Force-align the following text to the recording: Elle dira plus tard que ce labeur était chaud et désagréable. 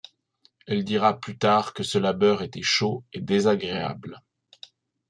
Elle 0.65 0.83
dira 0.83 1.19
plus 1.19 1.37
tard 1.37 1.75
que 1.75 1.83
ce 1.83 1.99
labeur 1.99 2.41
était 2.41 2.63
chaud 2.63 3.03
et 3.13 3.21
désagréable. 3.21 4.19